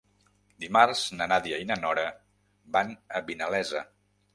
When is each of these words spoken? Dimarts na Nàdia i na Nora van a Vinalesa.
Dimarts 0.63 1.03
na 1.21 1.29
Nàdia 1.33 1.61
i 1.65 1.69
na 1.75 1.79
Nora 1.85 2.09
van 2.79 2.95
a 3.21 3.27
Vinalesa. 3.33 3.91